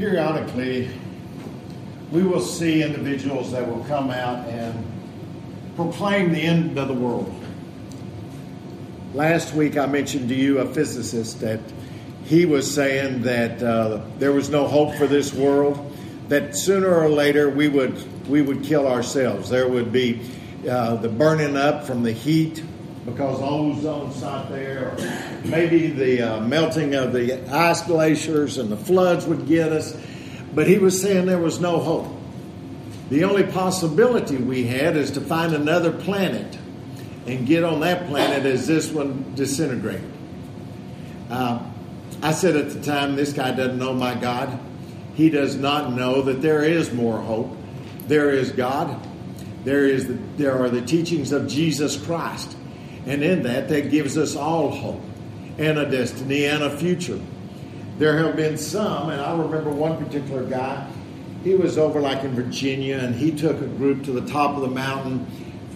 [0.00, 0.88] periodically
[2.10, 4.82] we will see individuals that will come out and
[5.76, 7.30] proclaim the end of the world.
[9.12, 11.60] Last week I mentioned to you a physicist that
[12.24, 15.94] he was saying that uh, there was no hope for this world,
[16.28, 19.50] that sooner or later we would we would kill ourselves.
[19.50, 20.22] There would be
[20.66, 22.64] uh, the burning up from the heat
[23.04, 28.76] because ozone's not there, or maybe the uh, melting of the ice glaciers and the
[28.76, 29.96] floods would get us.
[30.54, 32.08] But he was saying there was no hope.
[33.08, 36.58] The only possibility we had is to find another planet
[37.26, 40.10] and get on that planet as this one disintegrated.
[41.30, 41.60] Uh,
[42.22, 44.58] I said at the time, this guy doesn't know my God.
[45.14, 47.56] He does not know that there is more hope.
[48.06, 49.00] There is God.
[49.64, 52.56] There is the, there are the teachings of Jesus Christ,
[53.06, 55.02] and in that, that gives us all hope
[55.58, 57.20] and a destiny and a future.
[57.98, 60.90] There have been some, and I remember one particular guy.
[61.44, 64.62] He was over like in Virginia, and he took a group to the top of
[64.62, 65.26] the mountain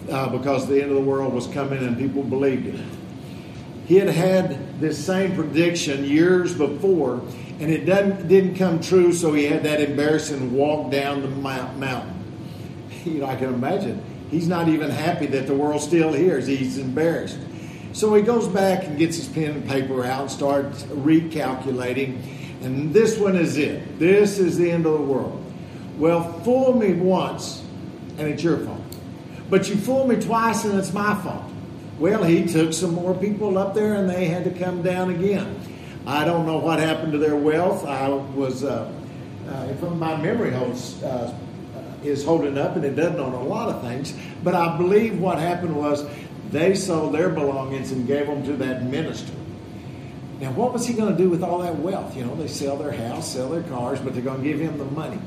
[0.09, 2.79] uh, because the end of the world was coming, and people believed it.
[3.85, 7.21] He had had this same prediction years before,
[7.59, 12.13] and it didn't, didn't come true, so he had that embarrassing walk down the mountain.
[13.05, 14.03] You know, I can imagine.
[14.31, 16.47] He's not even happy that the world still hears.
[16.47, 17.37] He's embarrassed.
[17.93, 22.21] So he goes back and gets his pen and paper out and starts recalculating.
[22.61, 23.99] And this one is it.
[23.99, 25.41] This is the end of the world.
[25.97, 27.63] Well, fool me once,
[28.17, 28.81] and it's your fault.
[29.49, 31.43] But you fool me twice, and it's my fault.
[31.99, 35.57] Well, he took some more people up there and they had to come down again.
[36.05, 37.85] I don't know what happened to their wealth.
[37.85, 38.91] I was, uh,
[39.47, 41.33] uh, if my memory holds, uh,
[42.07, 45.39] is holding up, and it doesn't on a lot of things, but I believe what
[45.39, 46.05] happened was
[46.51, 49.33] they sold their belongings and gave them to that minister.
[50.39, 52.15] Now, what was he going to do with all that wealth?
[52.15, 54.77] You know, they sell their house, sell their cars, but they're going to give him
[54.77, 55.19] the money.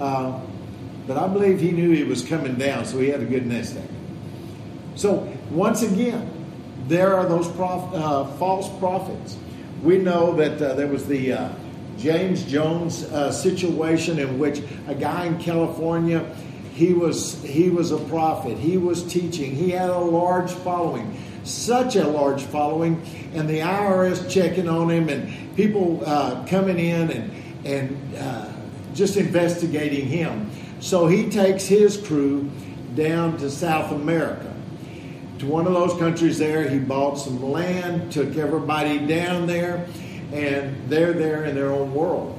[0.00, 0.40] Uh,
[1.06, 3.76] but I believe he knew he was coming down, so he had a good nest
[3.76, 3.88] egg.
[4.96, 6.32] So once again,
[6.88, 9.36] there are those prof, uh, false prophets.
[9.82, 11.48] We know that uh, there was the uh,
[11.98, 16.34] James Jones uh, situation in which a guy in California,
[16.72, 18.58] he was he was a prophet.
[18.58, 19.54] He was teaching.
[19.54, 23.02] He had a large following, such a large following,
[23.32, 28.52] and the IRS checking on him and people uh, coming in and and uh,
[28.94, 30.50] just investigating him.
[30.80, 32.50] So he takes his crew
[32.94, 34.54] down to South America
[35.38, 36.68] to one of those countries there.
[36.68, 39.86] He bought some land, took everybody down there,
[40.32, 42.38] and they're there in their own world.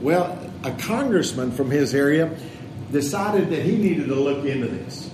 [0.00, 2.36] Well, a congressman from his area
[2.90, 5.10] decided that he needed to look into this.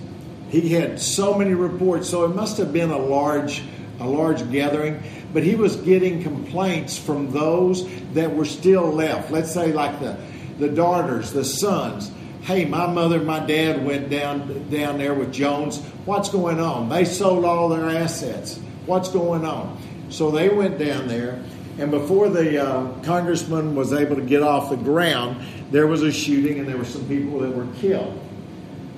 [0.49, 3.63] He had so many reports, so it must have been a large
[3.99, 5.01] a large gathering,
[5.31, 9.31] but he was getting complaints from those that were still left.
[9.31, 10.17] Let's say like the
[10.57, 12.11] the daughters, the sons,
[12.41, 15.79] hey, my mother my dad went down down there with Jones.
[16.05, 16.89] What's going on?
[16.89, 18.59] They sold all their assets.
[18.85, 19.77] What's going on?
[20.09, 21.41] So they went down there,
[21.77, 26.11] and before the uh, congressman was able to get off the ground, there was a
[26.11, 28.19] shooting, and there were some people that were killed.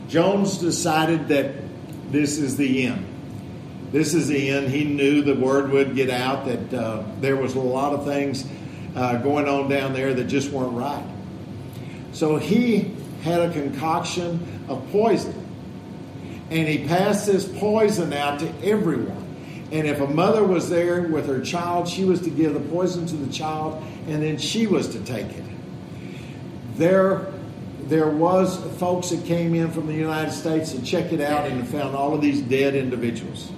[0.07, 1.53] Jones decided that
[2.12, 3.06] this is the end.
[3.91, 4.69] This is the end.
[4.69, 8.45] He knew the word would get out that uh, there was a lot of things
[8.95, 11.06] uh, going on down there that just weren't right.
[12.12, 15.39] So he had a concoction of poison.
[16.50, 19.22] And he passed this poison out to everyone.
[19.73, 23.07] And if a mother was there with her child, she was to give the poison
[23.07, 25.44] to the child, and then she was to take it.
[26.75, 27.34] There,
[27.85, 31.67] there was folks that came in from the United States and checked it out and
[31.67, 33.51] found all of these dead individuals.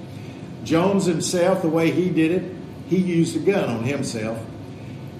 [0.63, 2.55] Jones himself, the way he did it,
[2.87, 4.39] he used a gun on himself.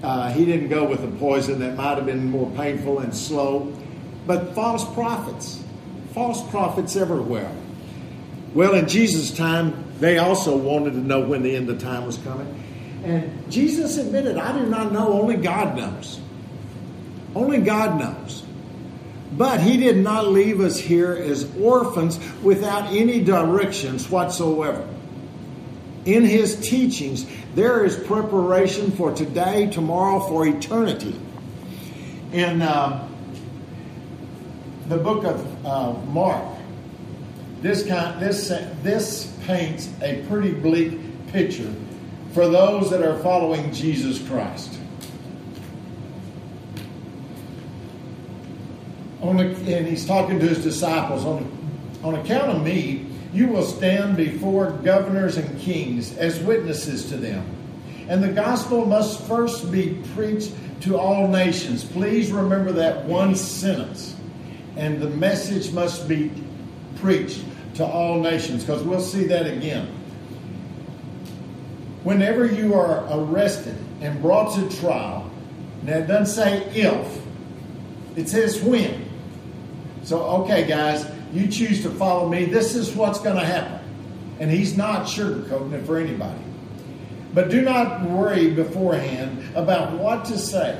[0.02, 3.70] Uh, he didn't go with the poison that might have been more painful and slow
[4.26, 5.62] but false prophets,
[6.12, 7.50] false prophets everywhere.
[8.54, 12.18] Well, in Jesus' time, they also wanted to know when the end of time was
[12.18, 12.62] coming.
[13.04, 16.20] And Jesus admitted, I do not know, only God knows.
[17.34, 18.42] Only God knows.
[19.32, 24.88] But he did not leave us here as orphans without any directions whatsoever.
[26.04, 31.18] In his teachings, there is preparation for today, tomorrow, for eternity.
[32.32, 33.08] In uh,
[34.88, 36.55] the book of uh, Mark,
[37.60, 38.48] this kind, this
[38.82, 40.98] this paints a pretty bleak
[41.28, 41.72] picture
[42.32, 44.78] for those that are following Jesus Christ.
[49.22, 51.50] On the, and he's talking to his disciples on
[52.02, 57.44] on account of me, you will stand before governors and kings as witnesses to them.
[58.08, 60.52] And the gospel must first be preached
[60.82, 61.84] to all nations.
[61.84, 64.14] Please remember that one sentence.
[64.76, 66.30] And the message must be
[67.06, 67.44] preached
[67.76, 69.86] to all nations because we'll see that again.
[72.02, 75.30] Whenever you are arrested and brought to trial,
[75.84, 77.22] now it doesn't say if,
[78.16, 79.08] it says when.
[80.02, 82.46] So, okay, guys, you choose to follow me.
[82.46, 83.78] This is what's going to happen.
[84.40, 86.40] And he's not sugarcoating it for anybody.
[87.34, 90.76] But do not worry beforehand about what to say.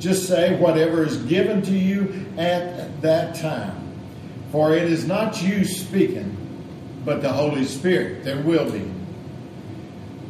[0.00, 3.79] Just say whatever is given to you at that time.
[4.52, 6.36] For it is not you speaking,
[7.04, 8.24] but the Holy Spirit.
[8.24, 8.90] There will be.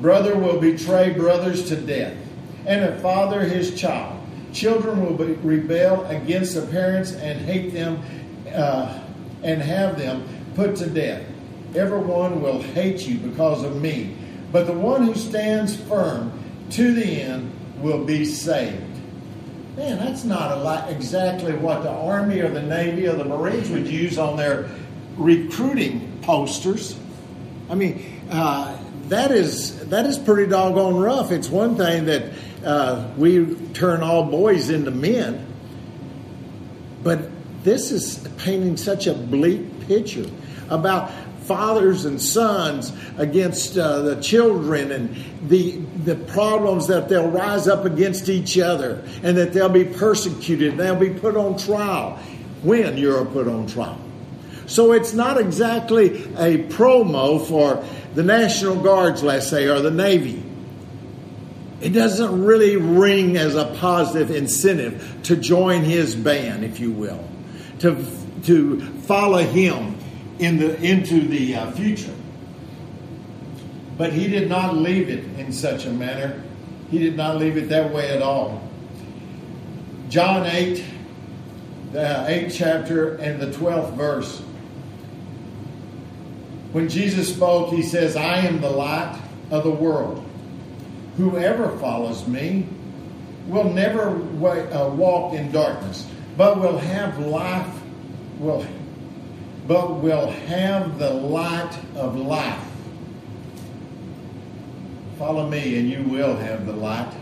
[0.00, 2.16] Brother will betray brothers to death,
[2.66, 4.18] and a father his child.
[4.52, 8.02] Children will be, rebel against their parents and hate them
[8.52, 9.00] uh,
[9.42, 11.24] and have them put to death.
[11.74, 14.16] Everyone will hate you because of me
[14.52, 16.32] but the one who stands firm
[16.70, 18.89] to the end will be saved.
[19.80, 23.70] Man, that's not a lot exactly what the Army or the Navy or the Marines
[23.70, 24.68] would use on their
[25.16, 26.98] recruiting posters.
[27.70, 31.32] I mean, uh, that is that is pretty doggone rough.
[31.32, 32.30] It's one thing that
[32.62, 35.46] uh, we turn all boys into men,
[37.02, 37.30] but
[37.64, 40.26] this is painting such a bleak picture
[40.68, 41.10] about
[41.42, 45.16] fathers and sons against uh, the children and
[45.48, 50.72] the, the problems that they'll rise up against each other and that they'll be persecuted
[50.72, 52.16] and they'll be put on trial
[52.62, 54.00] when you're put on trial.
[54.66, 57.84] So it's not exactly a promo for
[58.14, 60.44] the National Guards, let's say, or the Navy.
[61.80, 67.26] It doesn't really ring as a positive incentive to join his band, if you will,
[67.80, 68.04] to,
[68.44, 69.96] to follow him
[70.40, 72.14] in the, into the uh, future.
[73.98, 76.42] But he did not leave it in such a manner.
[76.90, 78.66] He did not leave it that way at all.
[80.08, 80.82] John 8,
[81.92, 84.40] the 8th chapter and the 12th verse.
[86.72, 89.20] When Jesus spoke, he says, I am the light
[89.50, 90.24] of the world.
[91.18, 92.66] Whoever follows me
[93.46, 97.68] will never uh, walk in darkness, but will have life,
[98.38, 98.62] will
[99.70, 102.58] but will have the light of life.
[105.16, 107.12] Follow me, and you will have the light,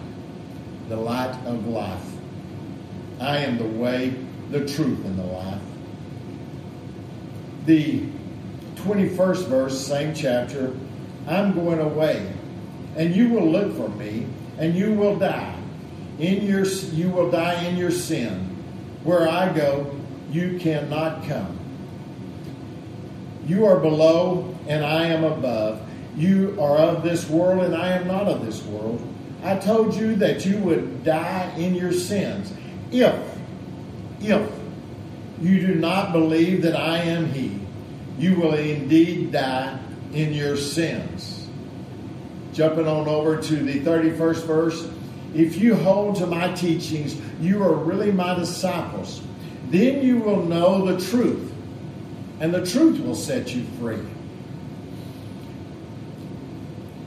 [0.88, 2.10] the light of life.
[3.20, 4.14] I am the way,
[4.50, 5.60] the truth, and the life.
[7.66, 8.06] The
[8.76, 10.74] 21st verse, same chapter
[11.26, 12.32] I'm going away,
[12.96, 15.54] and you will look for me, and you will die.
[16.18, 18.56] In your, you will die in your sin.
[19.04, 19.94] Where I go,
[20.30, 21.58] you cannot come.
[23.48, 25.80] You are below, and I am above.
[26.14, 29.02] You are of this world, and I am not of this world.
[29.42, 32.52] I told you that you would die in your sins.
[32.92, 33.14] If,
[34.20, 34.52] if
[35.40, 37.58] you do not believe that I am He,
[38.18, 39.78] you will indeed die
[40.12, 41.48] in your sins.
[42.52, 44.90] Jumping on over to the 31st verse.
[45.34, 49.22] If you hold to my teachings, you are really my disciples.
[49.70, 51.48] Then you will know the truth
[52.40, 54.00] and the truth will set you free.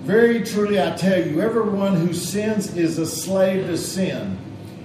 [0.04, 4.38] Very truly, I tell you, everyone who sins is a slave to sin.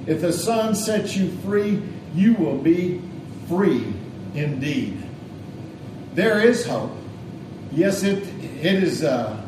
[0.06, 1.82] If the Son sets you free,
[2.14, 3.00] you will be
[3.48, 3.92] free
[4.34, 5.02] indeed.
[6.14, 6.92] There is hope.
[7.72, 8.18] Yes, it
[8.62, 9.02] it is.
[9.02, 9.42] Uh,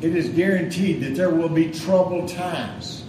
[0.00, 3.04] it is guaranteed that there will be troubled times.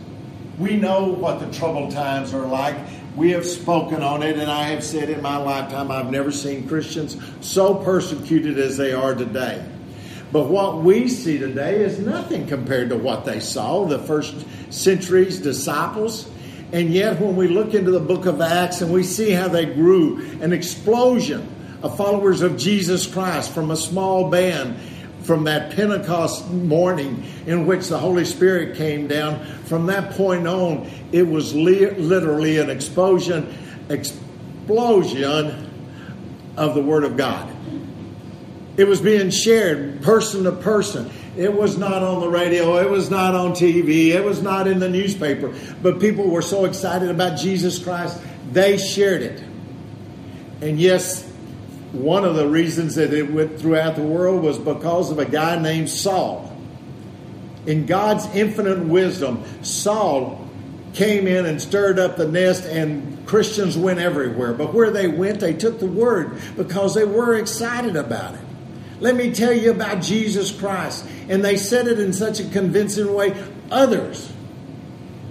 [0.59, 2.75] We know what the troubled times are like.
[3.15, 6.67] We have spoken on it, and I have said in my lifetime, I've never seen
[6.67, 9.65] Christians so persecuted as they are today.
[10.31, 14.33] But what we see today is nothing compared to what they saw, the first
[14.69, 16.29] century's disciples.
[16.71, 19.65] And yet, when we look into the book of Acts and we see how they
[19.65, 21.49] grew, an explosion
[21.83, 24.79] of followers of Jesus Christ from a small band
[25.23, 30.89] from that Pentecost morning in which the Holy Spirit came down, from that point on,
[31.11, 33.53] it was li- literally an explosion,
[33.89, 35.69] explosion
[36.57, 37.49] of the Word of God.
[38.77, 41.11] It was being shared person to person.
[41.37, 42.77] It was not on the radio.
[42.77, 44.07] It was not on TV.
[44.07, 45.53] It was not in the newspaper.
[45.81, 48.19] But people were so excited about Jesus Christ,
[48.51, 49.43] they shared it.
[50.61, 51.30] And yes,
[51.91, 55.59] one of the reasons that it went throughout the world was because of a guy
[55.61, 56.47] named Saul.
[57.65, 60.49] In God's infinite wisdom, Saul
[60.93, 64.53] came in and stirred up the nest, and Christians went everywhere.
[64.53, 68.41] But where they went, they took the word because they were excited about it.
[68.99, 71.05] Let me tell you about Jesus Christ.
[71.27, 74.31] And they said it in such a convincing way, others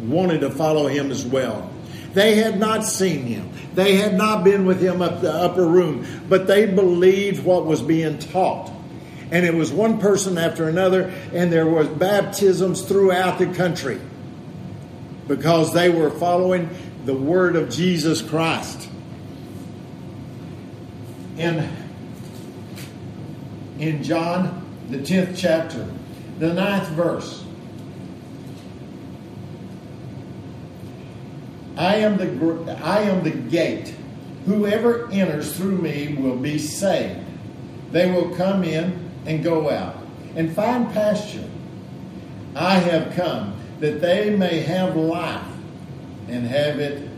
[0.01, 1.71] wanted to follow him as well.
[2.13, 3.51] They had not seen him.
[3.75, 7.83] They had not been with him up the upper room, but they believed what was
[7.83, 8.71] being taught.
[9.31, 14.01] And it was one person after another, and there was baptisms throughout the country
[15.29, 16.69] because they were following
[17.05, 18.89] the word of Jesus Christ.
[21.39, 21.71] In,
[23.79, 25.87] in John, the 10th chapter,
[26.41, 27.45] the ninth verse,
[31.81, 33.95] I am the I am the gate.
[34.45, 37.21] Whoever enters through me will be saved.
[37.91, 39.97] They will come in and go out
[40.37, 41.49] and find pasture.
[42.55, 45.47] I have come that they may have life
[46.29, 47.09] and have it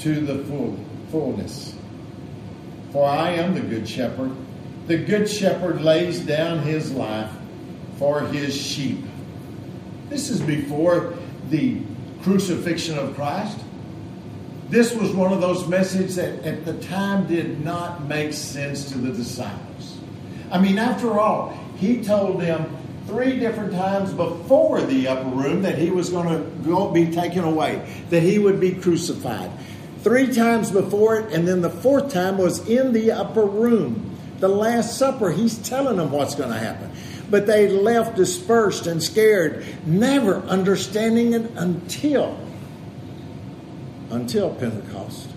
[0.00, 0.78] to the full,
[1.10, 1.74] fullness.
[2.92, 4.30] For I am the good shepherd.
[4.88, 7.30] The good shepherd lays down his life
[7.96, 9.06] for his sheep.
[10.10, 11.14] This is before
[11.48, 11.80] the
[12.22, 13.58] crucifixion of Christ.
[14.72, 18.96] This was one of those messages that at the time did not make sense to
[18.96, 19.98] the disciples.
[20.50, 22.74] I mean, after all, he told them
[23.06, 27.44] three different times before the upper room that he was going to go be taken
[27.44, 29.50] away, that he would be crucified.
[29.98, 34.16] Three times before it, and then the fourth time was in the upper room.
[34.38, 36.90] The Last Supper, he's telling them what's going to happen.
[37.30, 42.38] But they left dispersed and scared, never understanding it until
[44.12, 45.28] until Pentecost.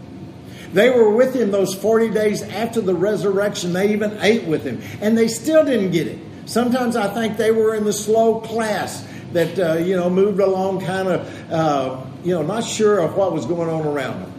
[0.73, 3.71] They were with him those 40 days after the resurrection.
[3.73, 6.19] They even ate with him, and they still didn't get it.
[6.45, 10.81] Sometimes I think they were in the slow class that, uh, you know, moved along
[10.81, 14.31] kind of, uh, you know, not sure of what was going on around them.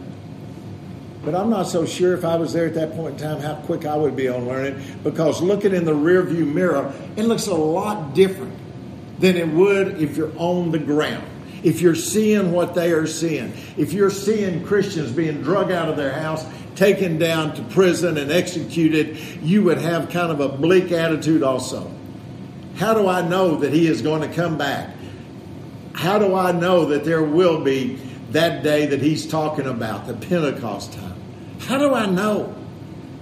[1.25, 3.55] But I'm not so sure if I was there at that point in time how
[3.55, 7.55] quick I would be on learning because looking in the rearview mirror, it looks a
[7.55, 8.53] lot different
[9.19, 11.27] than it would if you're on the ground
[11.63, 15.97] if you're seeing what they are seeing, if you're seeing Christians being drug out of
[15.97, 16.45] their house,
[16.75, 21.91] taken down to prison, and executed, you would have kind of a bleak attitude also.
[22.75, 24.95] How do I know that He is going to come back?
[25.93, 27.95] How do I know that there will be
[28.31, 31.19] that day that He's talking about, the Pentecost time?
[31.61, 32.55] How do I know?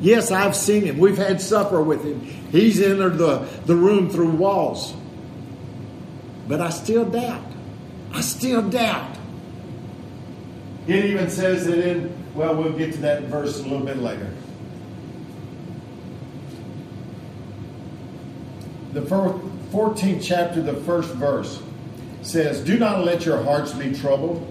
[0.01, 0.97] Yes, I've seen Him.
[0.97, 2.19] We've had supper with Him.
[2.51, 4.93] He's entered the, the room through walls.
[6.47, 7.54] But I still doubt.
[8.15, 9.17] I still doubt.
[10.87, 14.31] It even says that in, well, we'll get to that verse a little bit later.
[18.93, 21.61] The 14th chapter, the first verse
[22.21, 24.49] says, Do not let your hearts be troubled.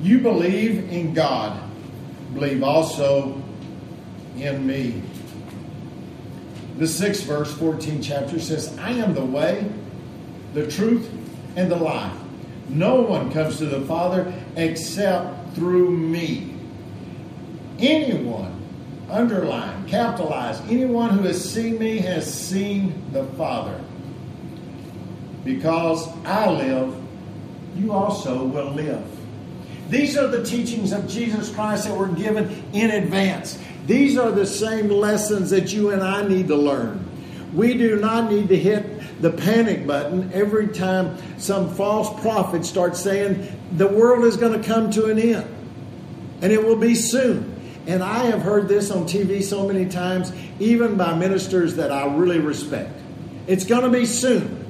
[0.00, 1.60] You believe in God,
[2.32, 3.42] believe also
[4.38, 5.02] in me.
[6.78, 9.70] The sixth verse, 14 chapter says, I am the way,
[10.54, 11.10] the truth,
[11.54, 12.16] and the life.
[12.68, 16.54] No one comes to the Father except through me.
[17.78, 18.60] Anyone,
[19.10, 23.80] underline, capitalize, anyone who has seen me has seen the Father.
[25.44, 26.94] Because I live,
[27.76, 29.04] you also will live.
[29.88, 33.58] These are the teachings of Jesus Christ that were given in advance.
[33.86, 37.08] These are the same lessons that you and I need to learn.
[37.54, 43.00] We do not need to hit the panic button every time some false prophet starts
[43.00, 45.54] saying the world is going to come to an end
[46.40, 47.54] and it will be soon.
[47.86, 52.06] And I have heard this on TV so many times, even by ministers that I
[52.14, 52.90] really respect.
[53.46, 54.66] It's going to be soon.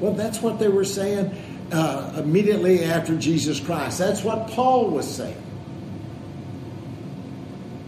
[0.00, 3.98] Well, that's what they were saying uh, immediately after Jesus Christ.
[3.98, 5.42] That's what Paul was saying.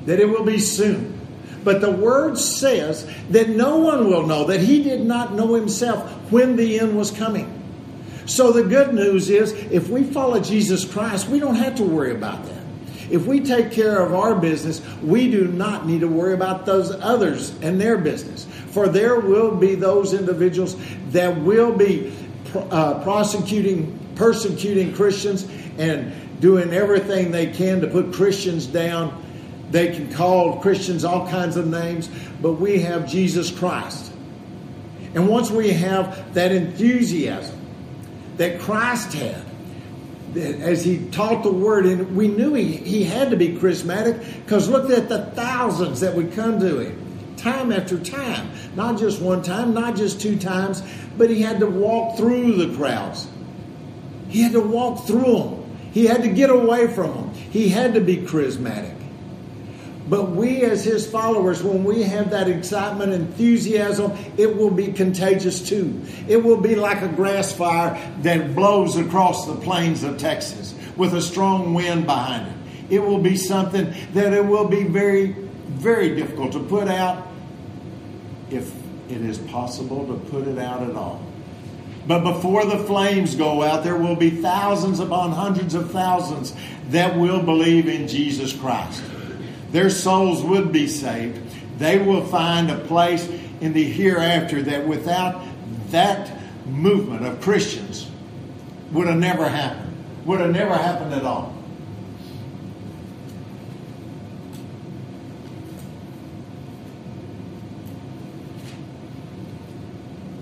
[0.05, 1.18] That it will be soon.
[1.65, 6.11] But the word says that no one will know, that he did not know himself
[6.31, 7.55] when the end was coming.
[8.27, 12.13] So the good news is if we follow Jesus Christ, we don't have to worry
[12.13, 12.59] about that.
[13.11, 16.91] If we take care of our business, we do not need to worry about those
[16.91, 18.47] others and their business.
[18.71, 20.77] For there will be those individuals
[21.13, 22.13] that will be
[22.55, 25.49] uh, prosecuting, persecuting Christians
[25.79, 29.25] and doing everything they can to put Christians down
[29.71, 32.09] they can call Christians all kinds of names,
[32.41, 34.13] but we have Jesus Christ.
[35.15, 37.59] And once we have that enthusiasm
[38.37, 39.45] that Christ had,
[40.37, 44.69] as he taught the word, and we knew he, he had to be charismatic because
[44.69, 48.51] look at the thousands that would come to him time after time.
[48.75, 50.83] Not just one time, not just two times,
[51.17, 53.29] but he had to walk through the crowds.
[54.29, 55.77] He had to walk through them.
[55.93, 57.35] He had to get away from them.
[57.35, 58.98] He had to be charismatic.
[60.09, 65.69] But we, as his followers, when we have that excitement, enthusiasm, it will be contagious
[65.69, 66.01] too.
[66.27, 71.13] It will be like a grass fire that blows across the plains of Texas, with
[71.13, 72.95] a strong wind behind it.
[72.95, 75.33] It will be something that it will be very,
[75.67, 77.29] very difficult to put out
[78.51, 78.73] if
[79.11, 81.23] it is possible to put it out at all.
[82.07, 86.55] But before the flames go out, there will be thousands upon hundreds of thousands
[86.89, 89.03] that will believe in Jesus Christ.
[89.71, 91.41] Their souls would be saved.
[91.79, 93.29] They will find a place
[93.61, 95.45] in the hereafter that without
[95.91, 96.31] that
[96.67, 98.11] movement of Christians
[98.93, 99.95] would have never happened.
[100.25, 101.55] Would have never happened at all.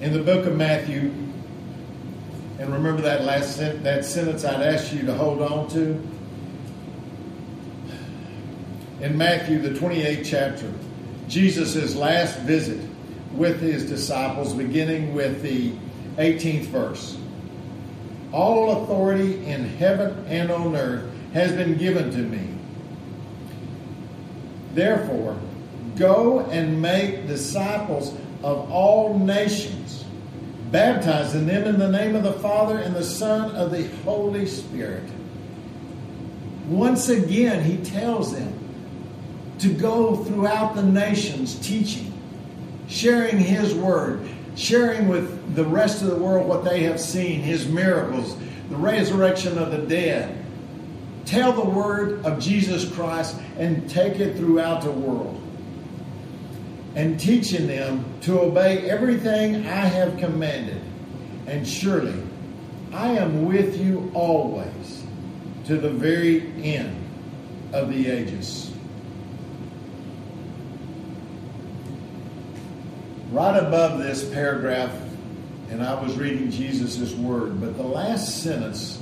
[0.01, 1.13] In the book of Matthew,
[2.59, 6.01] and remember that last that sentence I'd asked you to hold on to?
[9.01, 10.73] In Matthew, the 28th chapter,
[11.29, 12.81] Jesus' last visit
[13.33, 15.73] with his disciples, beginning with the
[16.17, 17.19] 18th verse.
[18.33, 22.55] All authority in heaven and on earth has been given to me.
[24.73, 25.39] Therefore,
[25.97, 30.05] go and make disciples of all nations
[30.71, 35.05] baptizing them in the name of the Father and the Son of the Holy Spirit.
[36.67, 38.66] Once again, he tells them
[39.59, 42.13] to go throughout the nations teaching,
[42.89, 47.67] sharing his word, sharing with the rest of the world what they have seen, his
[47.67, 48.37] miracles,
[48.69, 50.45] the resurrection of the dead.
[51.25, 55.41] Tell the word of Jesus Christ and take it throughout the world
[56.95, 60.81] and teaching them to obey everything I have commanded.
[61.47, 62.21] And surely
[62.93, 65.05] I am with you always
[65.67, 66.97] to the very end
[67.73, 68.66] of the ages.
[73.37, 74.91] Right above this paragraph,
[75.69, 78.99] and I was reading Jesus' word, but the last sentence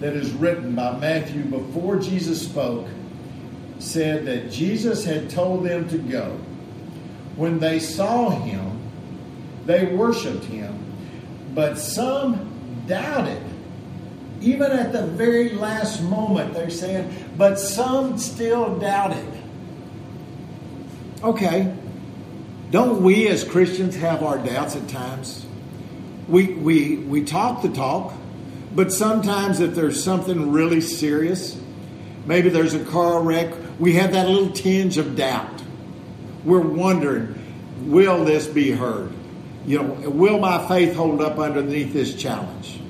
[0.00, 2.88] that is written by Matthew before Jesus spoke
[3.78, 6.36] said that Jesus had told them to go
[7.36, 8.76] when they saw him,
[9.66, 10.76] they worshiped him,
[11.54, 13.40] but some doubted.
[14.40, 19.28] Even at the very last moment, they're saying, but some still doubted.
[21.22, 21.72] Okay,
[22.70, 25.46] don't we as Christians have our doubts at times?
[26.28, 28.14] We, we, we talk the talk,
[28.74, 31.60] but sometimes if there's something really serious,
[32.26, 35.60] maybe there's a car wreck, we have that little tinge of doubt
[36.44, 37.34] we're wondering,
[37.90, 39.12] will this be heard?
[39.66, 42.80] You know, will my faith hold up underneath this challenge?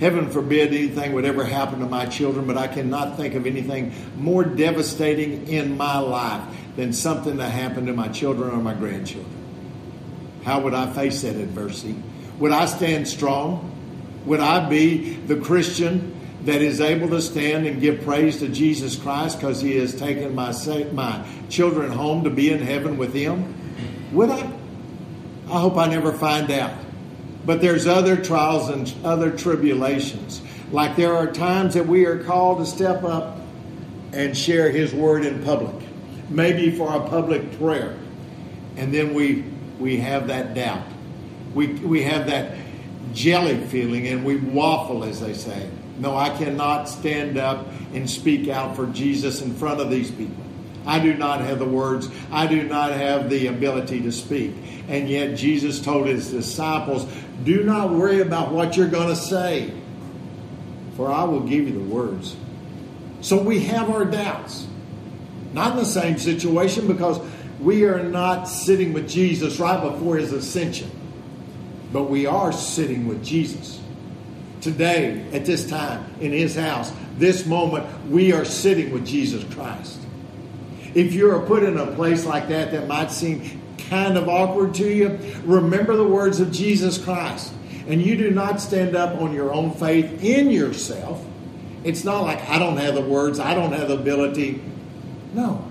[0.00, 3.92] Heaven forbid anything would ever happen to my children, but I cannot think of anything
[4.16, 6.42] more devastating in my life
[6.76, 9.36] than something that happened to my children or my grandchildren.
[10.44, 11.96] How would I face that adversity?
[12.38, 13.66] Would I stand strong?
[14.26, 18.96] Would I be the Christian that is able to stand and give praise to Jesus
[18.96, 20.52] Christ because he has taken my,
[20.92, 23.54] my children home to be in heaven with him?
[24.12, 24.50] Would I?
[25.48, 26.72] I hope I never find out.
[27.44, 30.40] But there's other trials and other tribulations.
[30.70, 33.38] Like there are times that we are called to step up
[34.12, 35.74] and share his word in public,
[36.30, 37.96] maybe for a public prayer.
[38.76, 39.44] And then we
[39.78, 40.86] we have that doubt.
[41.54, 42.56] We we have that
[43.12, 45.68] jelly feeling and we waffle as they say.
[45.98, 50.44] No, I cannot stand up and speak out for Jesus in front of these people.
[50.86, 52.08] I do not have the words.
[52.30, 54.54] I do not have the ability to speak.
[54.88, 57.06] And yet Jesus told his disciples,
[57.44, 59.72] do not worry about what you're going to say,
[60.96, 62.34] for I will give you the words.
[63.20, 64.66] So we have our doubts.
[65.52, 67.20] Not in the same situation because
[67.60, 70.90] we are not sitting with Jesus right before his ascension,
[71.92, 73.80] but we are sitting with Jesus
[74.60, 79.98] today, at this time, in his house, this moment, we are sitting with Jesus Christ.
[80.94, 84.92] If you're put in a place like that that might seem kind of awkward to
[84.92, 87.52] you, remember the words of Jesus Christ.
[87.86, 91.24] And you do not stand up on your own faith in yourself.
[91.82, 94.62] It's not like I don't have the words, I don't have the ability.
[95.34, 95.64] No.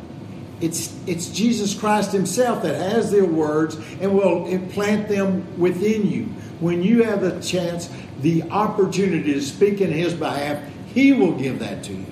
[0.61, 6.25] It's, it's Jesus Christ Himself that has their words and will implant them within you.
[6.59, 10.61] When you have the chance the opportunity to speak in His behalf,
[10.93, 12.05] He will give that to you.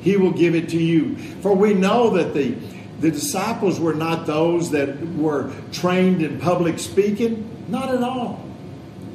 [0.00, 1.16] He will give it to you.
[1.42, 2.56] For we know that the,
[3.00, 7.46] the disciples were not those that were trained in public speaking.
[7.68, 8.42] Not at all.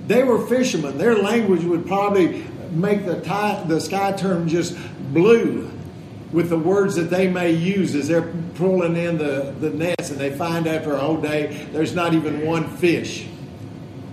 [0.05, 0.99] They were fishermen.
[0.99, 4.77] Their language would probably make the, tie, the sky turn just
[5.11, 5.71] blue
[6.35, 10.19] with the words that they may use as they're pulling in the, the nets and
[10.19, 13.25] they find after a whole day there's not even one fish.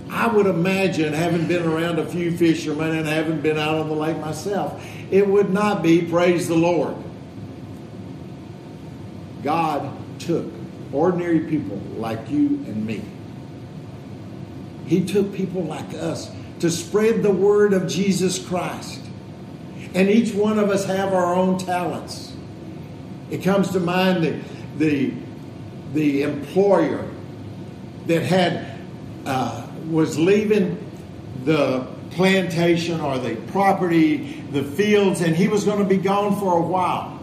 [0.08, 3.94] I would imagine, having been around a few fishermen and having been out on the
[3.94, 4.80] lake myself,
[5.10, 6.94] it would not be praise the Lord.
[9.42, 10.46] God took
[10.92, 13.02] ordinary people like you and me.
[14.86, 16.30] He took people like us
[16.60, 19.01] to spread the word of Jesus Christ.
[19.94, 22.32] And each one of us have our own talents.
[23.30, 24.40] It comes to mind the,
[24.78, 25.12] the,
[25.92, 27.08] the employer
[28.06, 28.78] that had
[29.26, 30.78] uh, was leaving
[31.44, 36.58] the plantation or the property, the fields, and he was going to be gone for
[36.58, 37.18] a while.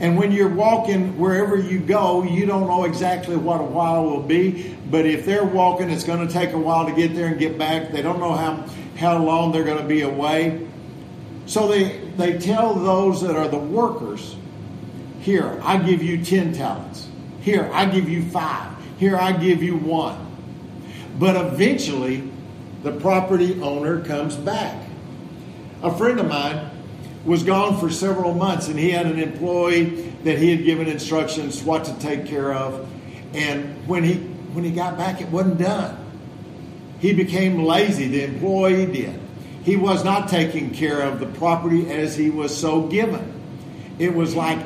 [0.00, 4.22] And when you're walking wherever you go, you don't know exactly what a while will
[4.22, 4.76] be.
[4.90, 7.58] But if they're walking, it's going to take a while to get there and get
[7.58, 7.90] back.
[7.90, 8.64] They don't know how,
[8.96, 10.67] how long they're going to be away.
[11.48, 14.36] So they, they tell those that are the workers,
[15.20, 17.08] here, I give you 10 talents.
[17.40, 18.70] Here, I give you five.
[18.98, 20.26] Here, I give you one.
[21.18, 22.30] But eventually,
[22.82, 24.86] the property owner comes back.
[25.82, 26.70] A friend of mine
[27.24, 31.62] was gone for several months and he had an employee that he had given instructions
[31.62, 32.86] what to take care of.
[33.32, 34.14] And when he
[34.54, 35.96] when he got back, it wasn't done.
[37.00, 39.20] He became lazy, the employee did.
[39.68, 43.34] He was not taking care of the property as he was so given.
[43.98, 44.58] It was like,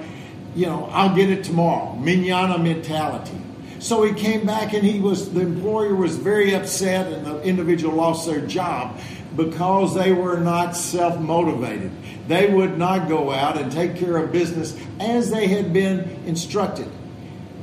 [0.54, 1.96] you know, I'll get it tomorrow.
[1.96, 3.36] Manana mentality.
[3.80, 7.96] So he came back and he was, the employer was very upset and the individual
[7.96, 8.96] lost their job
[9.34, 11.90] because they were not self motivated.
[12.28, 16.88] They would not go out and take care of business as they had been instructed.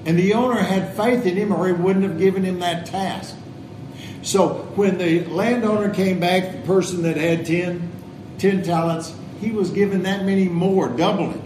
[0.05, 3.33] And the owner had faith in him or he wouldn't have given him that task.
[4.21, 7.89] So when the landowner came back, the person that had 10,
[8.37, 11.41] 10 talents, he was given that many more, double it.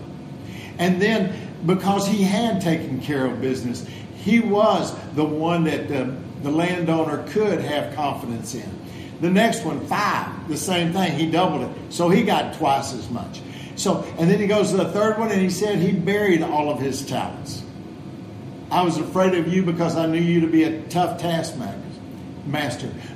[0.79, 6.11] And then because he had taken care of business, he was the one that uh,
[6.41, 8.79] the landowner could have confidence in.
[9.21, 11.13] The next one, five, the same thing.
[11.13, 11.93] He doubled it.
[11.93, 13.41] So he got twice as much.
[13.75, 16.69] So, and then he goes to the third one and he said he buried all
[16.69, 17.63] of his talents.
[18.69, 21.79] I was afraid of you because I knew you to be a tough taskmaster.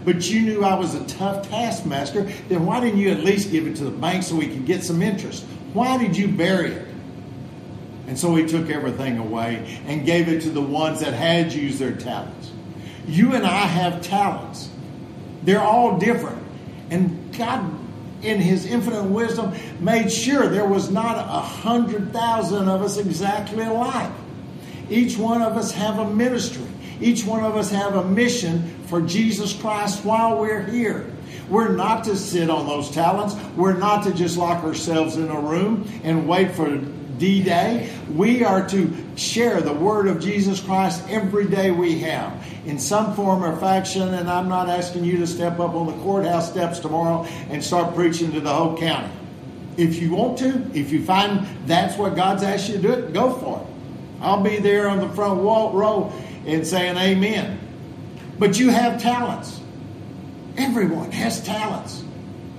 [0.06, 2.24] But you knew I was a tough taskmaster.
[2.50, 4.84] Then why didn't you at least give it to the bank so we could get
[4.84, 5.44] some interest?
[5.74, 6.88] Why did you bury it?
[8.08, 11.80] And so he took everything away and gave it to the ones that had used
[11.80, 12.52] their talents.
[13.06, 14.70] You and I have talents.
[15.44, 16.42] They're all different.
[16.90, 17.70] And God,
[18.22, 23.64] in his infinite wisdom, made sure there was not a hundred thousand of us exactly
[23.64, 24.12] alike.
[24.90, 26.66] Each one of us have a ministry.
[27.00, 31.12] Each one of us have a mission for Jesus Christ while we're here.
[31.50, 33.36] We're not to sit on those talents.
[33.56, 36.78] We're not to just lock ourselves in a room and wait for
[37.18, 37.90] D Day.
[38.14, 43.16] We are to share the word of Jesus Christ every day we have in some
[43.16, 44.14] form or fashion.
[44.14, 47.96] And I'm not asking you to step up on the courthouse steps tomorrow and start
[47.96, 49.12] preaching to the whole county.
[49.78, 53.14] If you want to, if you find that's what God's asked you to do it,
[53.14, 53.68] go for it.
[54.22, 56.12] I'll be there on the front row
[56.48, 57.60] and saying amen.
[58.40, 59.60] But you have talents.
[60.58, 62.04] Everyone has talents.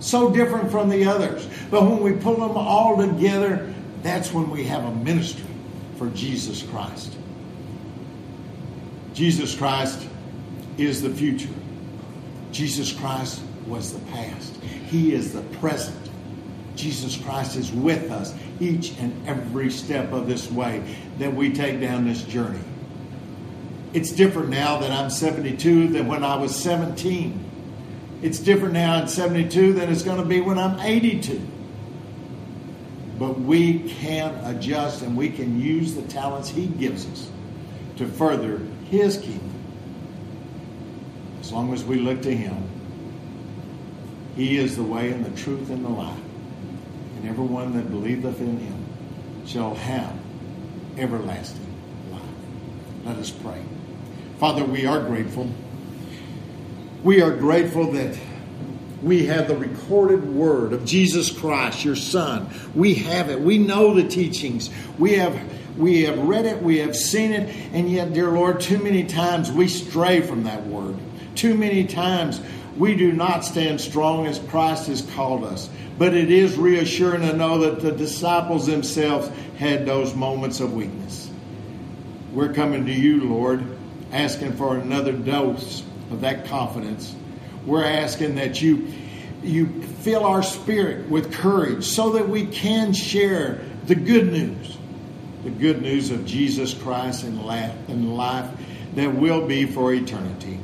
[0.01, 1.49] So different from the others.
[1.71, 3.73] But when we pull them all together,
[4.03, 5.45] that's when we have a ministry
[5.97, 7.17] for Jesus Christ.
[9.15, 10.07] Jesus Christ
[10.77, 11.49] is the future.
[12.53, 14.55] Jesus Christ was the past.
[14.89, 15.97] He is the present.
[16.77, 20.83] Jesus Christ is with us each and every step of this way
[21.19, 22.61] that we take down this journey.
[23.95, 27.45] It's different now that I'm 72 than when I was 17.
[28.23, 31.41] It's different now at 72 than it's going to be when I'm 82
[33.19, 37.29] but we can adjust and we can use the talents He gives us
[37.97, 38.59] to further
[38.91, 39.55] His kingdom.
[41.41, 42.69] As long as we look to Him,
[44.37, 46.21] He is the way and the truth and the life.
[47.17, 48.85] And everyone that believeth in Him
[49.47, 50.17] shall have
[50.97, 51.67] everlasting
[52.13, 52.23] life.
[53.05, 53.63] Let us pray.
[54.39, 55.51] Father, we are grateful.
[57.03, 58.17] We are grateful that
[59.03, 62.49] we have the recorded word of Jesus Christ, your Son.
[62.73, 63.41] We have it.
[63.41, 64.71] We know the teachings.
[64.97, 65.37] We have
[65.77, 69.51] we have read it, we have seen it, and yet, dear Lord, too many times
[69.53, 70.97] we stray from that word.
[71.37, 72.41] Too many times
[72.77, 75.71] we do not stand strong as Christ has called us.
[75.97, 81.31] But it is reassuring to know that the disciples themselves had those moments of weakness.
[82.33, 83.78] We're coming to you, Lord,
[84.13, 87.15] asking for another dose of that confidence
[87.69, 88.89] we're asking that you
[89.43, 94.77] you fill our spirit with courage so that we can share the good news,
[95.45, 98.51] the good news of Jesus Christ and life, and life
[98.97, 100.59] that will be for eternity.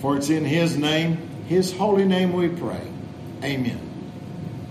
[0.00, 2.86] For it's in his name, his holy name we pray.
[3.42, 3.95] Amen.